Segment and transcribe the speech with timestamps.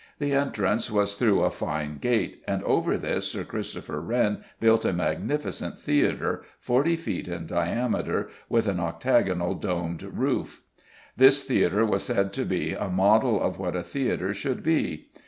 [0.17, 4.91] The entrance was through a fine gate, and over this Sir Christopher Wren built a
[4.91, 10.63] magnificent theatre, forty feet in diameter, with an octagonal domed roof.
[11.15, 15.11] This theatre was said to be a model of what a theatre should be.